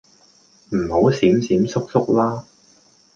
[0.71, 2.43] 唔好閃閃縮縮啦